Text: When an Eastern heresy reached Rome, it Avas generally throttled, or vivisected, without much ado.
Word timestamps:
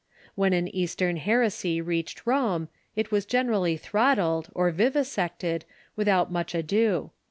When 0.33 0.51
an 0.53 0.67
Eastern 0.69 1.17
heresy 1.17 1.79
reached 1.79 2.25
Rome, 2.25 2.69
it 2.95 3.11
Avas 3.11 3.27
generally 3.27 3.77
throttled, 3.77 4.49
or 4.55 4.71
vivisected, 4.71 5.63
without 5.95 6.31
much 6.31 6.55
ado. 6.55 7.11